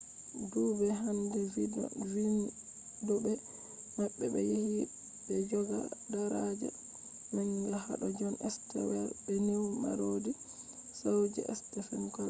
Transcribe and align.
dudbe 0.51 0.85
hander 1.01 1.41
vindobe 2.13 3.31
mabbe 3.97 4.25
be 4.33 4.41
yahi 4.51 4.75
be 5.25 5.35
joga 5.49 5.77
daraja 6.11 6.69
manga 7.33 7.77
hado 7.85 8.07
jon 8.17 8.35
stewart 8.55 9.13
be 9.25 9.35
news 9.47 9.71
parody 9.81 10.31
show 10.99 11.19
je 11.33 11.41
stephen 11.59 12.01
colbert 12.13 12.19